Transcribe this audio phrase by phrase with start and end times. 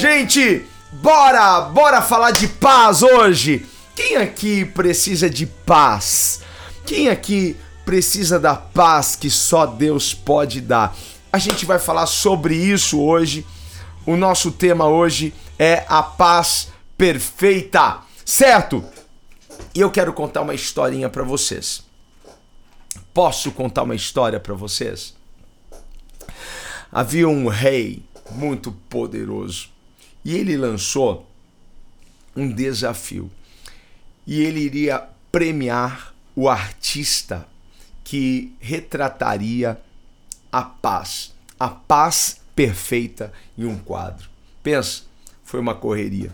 [0.00, 3.66] Gente, bora, bora falar de paz hoje.
[3.94, 6.40] Quem aqui precisa de paz?
[6.86, 7.54] Quem aqui
[7.84, 10.96] precisa da paz que só Deus pode dar?
[11.30, 13.46] A gente vai falar sobre isso hoje.
[14.06, 18.82] O nosso tema hoje é a paz perfeita, certo?
[19.74, 21.82] E eu quero contar uma historinha para vocês.
[23.12, 25.14] Posso contar uma história para vocês?
[26.90, 29.68] Havia um rei muito poderoso
[30.24, 31.28] e ele lançou
[32.36, 33.30] um desafio.
[34.26, 37.46] E ele iria premiar o artista
[38.04, 39.80] que retrataria
[40.50, 44.28] a paz, a paz perfeita em um quadro.
[44.62, 45.02] Pensa,
[45.44, 46.32] foi uma correria.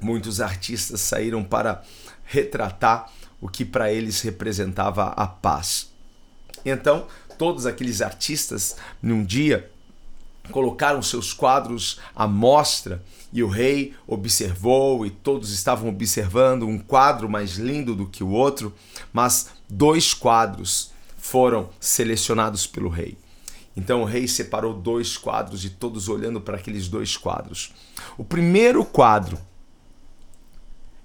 [0.00, 1.82] Muitos artistas saíram para
[2.24, 5.90] retratar o que para eles representava a paz.
[6.64, 7.06] Então,
[7.38, 9.70] todos aqueles artistas, num dia,
[10.50, 13.02] colocaram seus quadros à mostra
[13.32, 18.30] e o rei observou e todos estavam observando um quadro mais lindo do que o
[18.30, 18.74] outro,
[19.12, 23.18] mas dois quadros foram selecionados pelo rei.
[23.76, 27.72] Então o rei separou dois quadros e todos olhando para aqueles dois quadros.
[28.16, 29.38] O primeiro quadro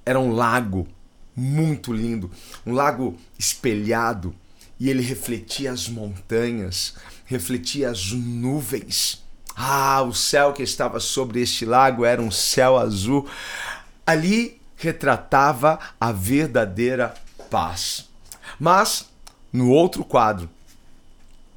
[0.05, 0.87] era um lago
[1.35, 2.31] muito lindo,
[2.65, 4.33] um lago espelhado,
[4.79, 9.23] e ele refletia as montanhas, refletia as nuvens.
[9.55, 13.27] Ah, o céu que estava sobre este lago era um céu azul.
[14.05, 17.13] Ali retratava a verdadeira
[17.49, 18.09] paz.
[18.59, 19.09] Mas
[19.51, 20.49] no outro quadro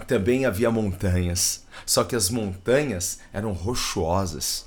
[0.07, 4.67] também havia montanhas, só que as montanhas eram rochosas.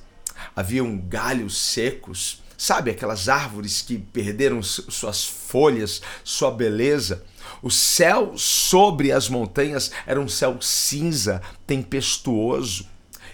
[0.55, 7.23] Haviam galhos secos, sabe aquelas árvores que perderam suas folhas, sua beleza.
[7.61, 12.87] O céu sobre as montanhas era um céu cinza, tempestuoso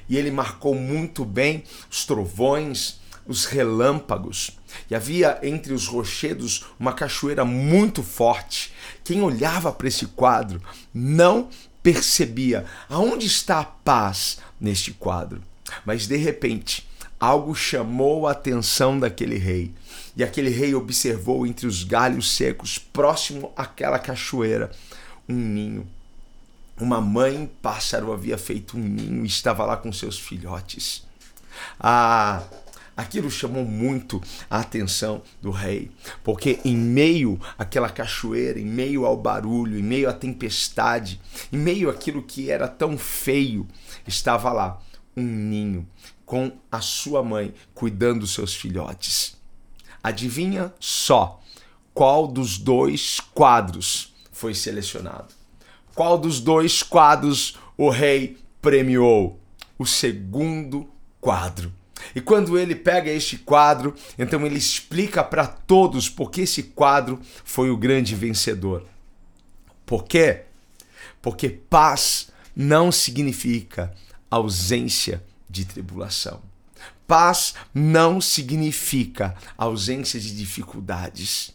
[0.08, 4.58] e ele marcou muito bem os trovões, os relâmpagos.
[4.90, 8.74] E havia entre os rochedos uma cachoeira muito forte.
[9.04, 10.62] Quem olhava para esse quadro
[10.94, 11.50] não
[11.82, 15.42] percebia aonde está a paz neste quadro.
[15.86, 16.88] Mas de repente,
[17.20, 19.74] algo chamou a atenção daquele rei.
[20.16, 24.72] E aquele rei observou entre os galhos secos, próximo àquela cachoeira,
[25.28, 25.88] um ninho.
[26.80, 31.06] Uma mãe pássaro havia feito um ninho e estava lá com seus filhotes.
[31.80, 32.44] Ah,
[32.98, 35.92] aquilo chamou muito a atenção do rei,
[36.24, 41.90] porque em meio àquela cachoeira, em meio ao barulho, em meio à tempestade, em meio
[41.90, 43.68] àquilo que era tão feio,
[44.08, 44.82] estava lá
[45.16, 45.88] um ninho
[46.26, 49.38] com a sua mãe cuidando dos seus filhotes.
[50.02, 51.40] Adivinha só
[51.94, 55.43] qual dos dois quadros foi selecionado?
[55.96, 59.40] Qual dos dois quadros o rei premiou?
[59.78, 60.90] O segundo
[61.20, 61.72] quadro.
[62.16, 67.70] E quando ele pega este quadro, então ele explica para todos porque esse quadro foi
[67.70, 68.86] o grande vencedor.
[69.86, 70.44] Por quê?
[71.22, 73.94] Porque paz não significa
[74.30, 76.42] ausência de tribulação.
[77.08, 81.54] Paz não significa ausência de dificuldades.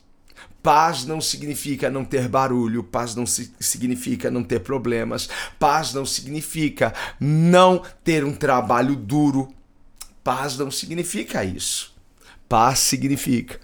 [0.63, 6.93] Paz não significa não ter barulho, paz não significa não ter problemas, paz não significa
[7.21, 9.49] não ter um trabalho duro.
[10.25, 11.95] Paz não significa isso.
[12.49, 13.61] Paz significa,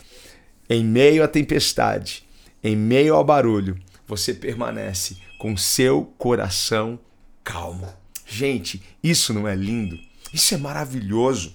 [0.69, 2.25] em meio à tempestade,
[2.63, 6.99] em meio ao barulho, você permanece com seu coração
[7.43, 7.93] calmo.
[8.27, 9.99] Gente, isso não é lindo?
[10.33, 11.55] Isso é maravilhoso.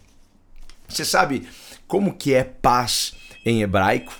[0.87, 1.47] Você sabe
[1.87, 3.13] como que é paz
[3.45, 4.13] em hebraico?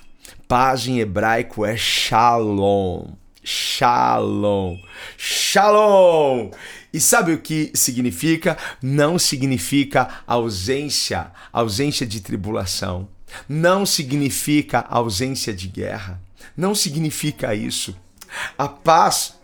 [0.50, 3.06] Paz em hebraico é shalom.
[3.44, 4.80] Shalom.
[5.16, 6.50] Shalom.
[6.92, 8.58] E sabe o que significa?
[8.82, 13.08] Não significa ausência, ausência de tribulação.
[13.48, 16.20] Não significa ausência de guerra.
[16.58, 17.96] Não significa isso.
[18.58, 19.36] A paz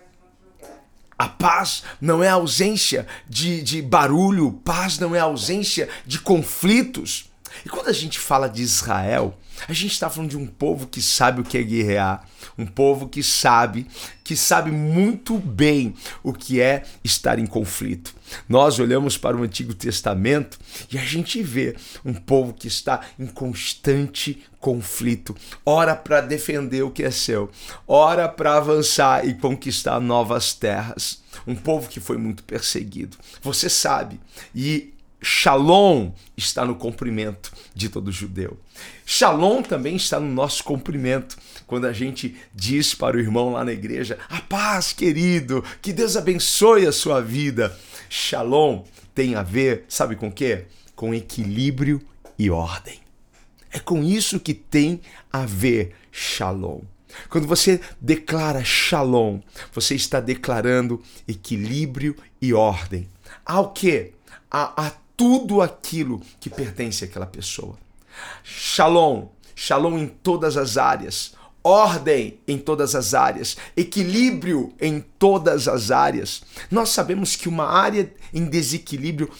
[1.20, 7.30] a paz não é ausência de, de barulho, paz não é ausência de conflitos.
[7.64, 9.38] E quando a gente fala de Israel,
[9.68, 13.08] A gente está falando de um povo que sabe o que é guerrear, um povo
[13.08, 13.88] que sabe,
[14.24, 18.14] que sabe muito bem o que é estar em conflito.
[18.48, 20.60] Nós olhamos para o Antigo Testamento
[20.92, 26.90] e a gente vê um povo que está em constante conflito, ora para defender o
[26.90, 27.52] que é seu,
[27.88, 31.24] ora para avançar e conquistar novas terras.
[31.46, 33.18] Um povo que foi muito perseguido.
[33.44, 34.20] Você sabe.
[34.56, 34.95] E
[35.28, 38.60] Shalom está no cumprimento de todo judeu.
[39.08, 41.36] Shalom também está no nosso cumprimento.
[41.66, 46.16] Quando a gente diz para o irmão lá na igreja: A paz, querido, que Deus
[46.16, 47.76] abençoe a sua vida.
[48.08, 48.84] Shalom
[49.16, 50.66] tem a ver, sabe com quê?
[50.96, 52.00] Com equilíbrio
[52.38, 53.00] e ordem.
[53.72, 55.02] É com isso que tem
[55.34, 56.82] a ver Shalom.
[57.30, 59.40] Quando você declara Shalom,
[59.74, 63.10] você está declarando equilíbrio e ordem.
[63.44, 64.14] Ao que?
[64.52, 67.78] A, a tudo aquilo que pertence àquela pessoa.
[68.44, 71.34] Shalom, shalom em todas as áreas,
[71.64, 76.44] ordem em todas as áreas, equilíbrio em todas as áreas.
[76.70, 79.32] Nós sabemos que uma área em desequilíbrio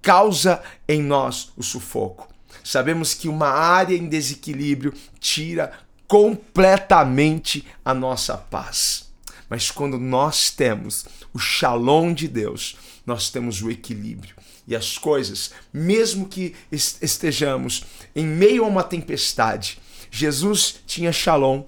[0.00, 2.28] causa em nós o sufoco.
[2.62, 5.72] Sabemos que uma área em desequilíbrio tira
[6.06, 9.06] completamente a nossa paz.
[9.48, 14.34] Mas quando nós temos o shalom de Deus, nós temos o equilíbrio
[14.66, 17.84] e as coisas, mesmo que estejamos
[18.14, 19.78] em meio a uma tempestade,
[20.10, 21.64] Jesus tinha shalom.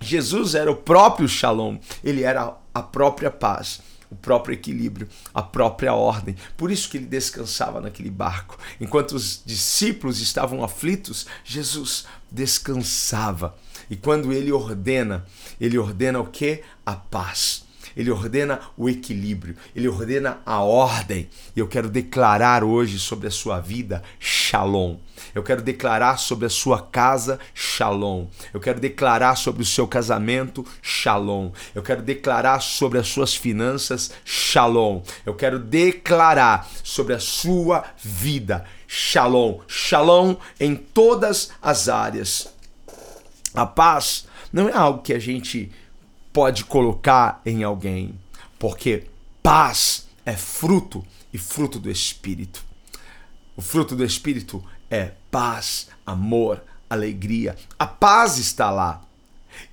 [0.00, 3.80] Jesus era o próprio shalom, ele era a própria paz,
[4.10, 6.36] o próprio equilíbrio, a própria ordem.
[6.56, 8.58] Por isso que ele descansava naquele barco.
[8.80, 13.56] Enquanto os discípulos estavam aflitos, Jesus descansava.
[13.90, 15.26] E quando ele ordena,
[15.60, 16.62] ele ordena o que?
[16.84, 17.67] A paz
[17.98, 21.28] ele ordena o equilíbrio, ele ordena a ordem.
[21.56, 24.98] E eu quero declarar hoje sobre a sua vida Shalom.
[25.34, 28.28] Eu quero declarar sobre a sua casa Shalom.
[28.54, 31.50] Eu quero declarar sobre o seu casamento Shalom.
[31.74, 35.02] Eu quero declarar sobre as suas finanças Shalom.
[35.26, 39.58] Eu quero declarar sobre a sua vida Shalom.
[39.66, 42.54] Shalom em todas as áreas.
[43.52, 45.72] A paz não é algo que a gente
[46.38, 48.14] pode colocar em alguém,
[48.60, 49.06] porque
[49.42, 52.64] paz é fruto e fruto do Espírito.
[53.56, 57.56] O fruto do Espírito é paz, amor, alegria.
[57.76, 59.02] A paz está lá.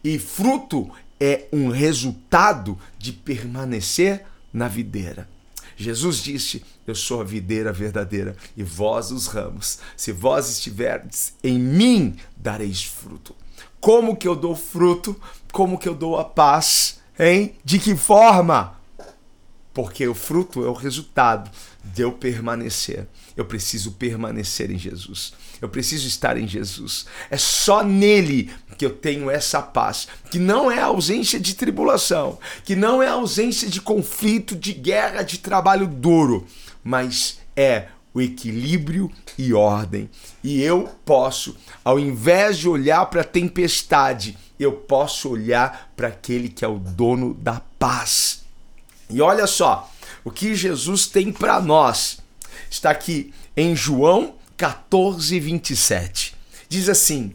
[0.03, 0.89] E fruto
[1.19, 5.29] é um resultado de permanecer na videira.
[5.75, 9.79] Jesus disse: Eu sou a videira verdadeira e vós os ramos.
[9.95, 13.35] Se vós estiverdes em mim, dareis fruto.
[13.79, 15.19] Como que eu dou fruto?
[15.51, 16.99] Como que eu dou a paz?
[17.19, 17.55] Hein?
[17.63, 18.79] De que forma?
[19.73, 21.51] Porque o fruto é o resultado
[21.83, 23.07] de eu permanecer.
[23.35, 25.33] Eu preciso permanecer em Jesus.
[25.61, 27.05] Eu preciso estar em Jesus.
[27.29, 32.75] É só nele que eu tenho essa paz, que não é ausência de tribulação, que
[32.75, 36.45] não é ausência de conflito, de guerra, de trabalho duro,
[36.83, 40.09] mas é o equilíbrio e ordem.
[40.43, 46.47] E eu posso, ao invés de olhar para a tempestade, eu posso olhar para aquele
[46.47, 48.45] que é o dono da paz.
[49.09, 49.91] E olha só,
[50.23, 52.19] o que Jesus tem para nós
[52.69, 56.35] está aqui em João 14, 27.
[56.69, 57.33] Diz assim: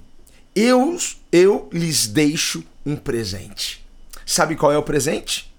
[0.54, 0.98] eu,
[1.30, 3.84] eu lhes deixo um presente.
[4.26, 5.52] Sabe qual é o presente?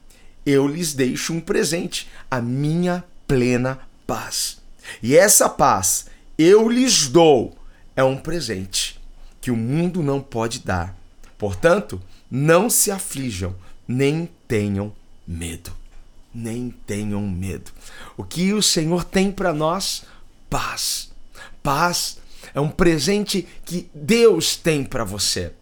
[0.46, 4.58] Eu lhes deixo um presente, a minha plena paz.
[5.02, 6.08] E essa paz
[6.38, 7.56] eu lhes dou
[7.96, 9.00] é um presente
[9.40, 10.96] que o mundo não pode dar.
[11.38, 13.56] Portanto, não se aflijam,
[13.88, 14.94] nem tenham
[15.28, 15.72] medo.
[16.34, 17.72] Nem tenham medo.
[18.16, 20.04] O que o Senhor tem para nós?
[20.50, 21.11] Paz.
[21.62, 22.18] Paz
[22.54, 25.54] é um presente que Deus tem para você.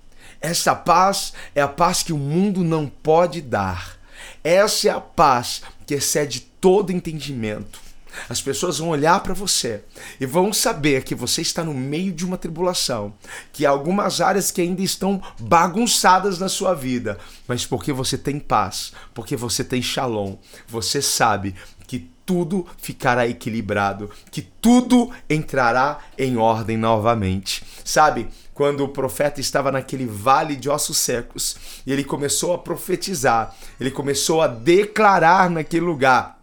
[0.41, 3.98] Essa paz é a paz que o mundo não pode dar.
[4.43, 7.81] Essa é a paz que excede todo entendimento.
[8.27, 9.83] As pessoas vão olhar para você
[10.19, 13.13] e vão saber que você está no meio de uma tribulação,
[13.51, 18.39] que há algumas áreas que ainda estão bagunçadas na sua vida, mas porque você tem
[18.39, 20.35] paz, porque você tem shalom,
[20.67, 21.55] você sabe
[21.87, 27.63] que tudo ficará equilibrado, que tudo entrará em ordem novamente.
[27.83, 31.55] Sabe, quando o profeta estava naquele vale de ossos secos
[31.87, 36.38] e ele começou a profetizar, ele começou a declarar naquele lugar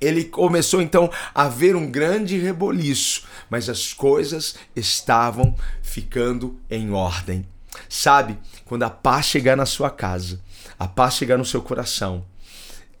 [0.00, 7.46] ele começou então a ver um grande reboliço, mas as coisas estavam ficando em ordem.
[7.88, 10.40] Sabe, quando a paz chegar na sua casa,
[10.78, 12.24] a paz chegar no seu coração,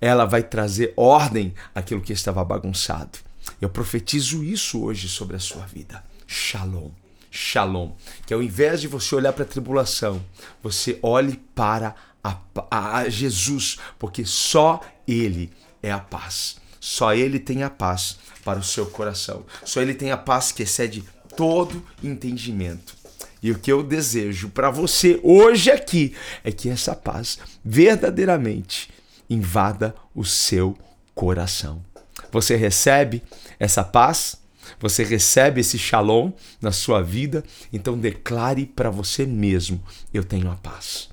[0.00, 3.18] ela vai trazer ordem àquilo que estava bagunçado.
[3.60, 6.04] Eu profetizo isso hoje sobre a sua vida.
[6.26, 6.90] Shalom.
[7.30, 7.92] Shalom.
[8.26, 10.24] Que ao invés de você olhar para a tribulação,
[10.62, 12.36] você olhe para a,
[12.70, 15.50] a, a Jesus, porque só Ele
[15.82, 16.59] é a paz.
[16.80, 19.44] Só Ele tem a paz para o seu coração.
[19.64, 21.04] Só Ele tem a paz que excede
[21.36, 22.98] todo entendimento.
[23.42, 28.90] E o que eu desejo para você hoje aqui é que essa paz verdadeiramente
[29.28, 30.76] invada o seu
[31.14, 31.84] coração.
[32.32, 33.22] Você recebe
[33.58, 34.40] essa paz?
[34.78, 37.44] Você recebe esse shalom na sua vida?
[37.72, 39.82] Então declare para você mesmo:
[40.12, 41.09] eu tenho a paz.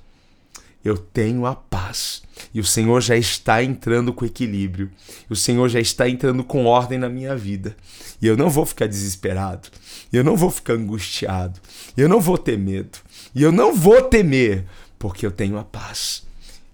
[0.84, 2.22] Eu tenho a paz.
[2.54, 4.90] E o Senhor já está entrando com equilíbrio.
[5.30, 7.76] O Senhor já está entrando com ordem na minha vida.
[8.22, 9.70] E eu não vou ficar desesperado.
[10.12, 11.60] Eu não vou ficar angustiado.
[11.96, 13.00] Eu não vou ter medo.
[13.36, 14.66] E eu não vou temer,
[14.98, 16.24] porque eu tenho a paz.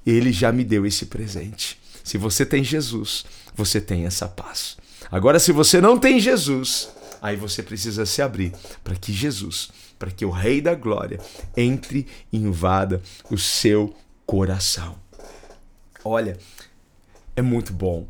[0.06, 1.80] Ele já me deu esse presente.
[2.04, 4.78] Se você tem Jesus, você tem essa paz.
[5.12, 6.90] Agora, se você não tem Jesus,
[7.22, 9.70] aí você precisa se abrir para que Jesus,
[10.04, 11.18] para que o Rei da Glória
[11.56, 13.96] entre e invada o seu
[14.26, 14.98] coração.
[16.04, 16.38] Olha,
[17.38, 18.06] é muito bom.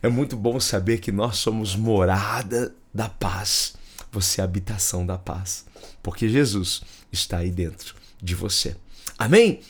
[0.00, 3.74] É muito bom saber que nós somos morada da paz.
[4.12, 5.64] Você é a habitação da paz,
[6.00, 8.76] porque Jesus está aí dentro de você.
[9.18, 9.62] Amém?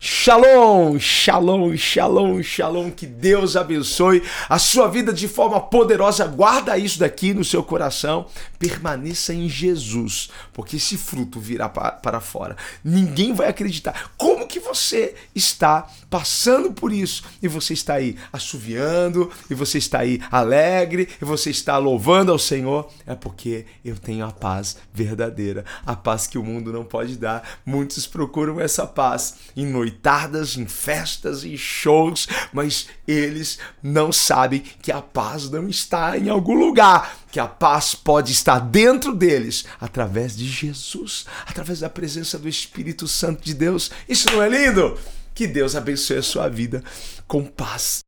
[0.00, 2.88] Shalom, shalom, shalom, shalom.
[2.88, 6.24] Que Deus abençoe a sua vida de forma poderosa.
[6.24, 8.26] Guarda isso daqui no seu coração.
[8.60, 12.56] Permaneça em Jesus, porque esse fruto virá para fora.
[12.84, 14.12] Ninguém vai acreditar.
[14.16, 19.98] Como que você está passando por isso e você está aí assoviando, e você está
[19.98, 22.88] aí alegre, e você está louvando ao Senhor?
[23.04, 27.42] É porque eu tenho a paz verdadeira, a paz que o mundo não pode dar.
[27.66, 34.62] Muitos procuram essa paz em noites noitadas, em festas, em shows, mas eles não sabem
[34.82, 39.64] que a paz não está em algum lugar, que a paz pode estar dentro deles
[39.80, 43.90] através de Jesus, através da presença do Espírito Santo de Deus.
[44.08, 44.98] Isso não é lindo?
[45.34, 46.82] Que Deus abençoe a sua vida
[47.26, 48.07] com paz.